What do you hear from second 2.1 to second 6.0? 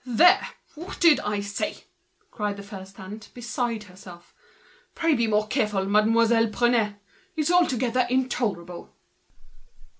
cried the first hand, beside herself. "Pray be more careful,